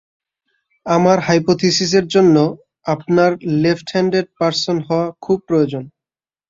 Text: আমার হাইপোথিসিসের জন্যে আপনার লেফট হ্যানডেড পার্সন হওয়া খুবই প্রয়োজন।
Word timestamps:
আমার 0.85 1.17
হাইপোথিসিসের 1.19 2.05
জন্যে 2.07 2.43
আপনার 2.85 3.31
লেফট 3.63 3.87
হ্যানডেড 3.93 4.27
পার্সন 4.39 4.77
হওয়া 4.87 5.07
খুবই 5.23 5.43
প্রয়োজন। 5.47 5.83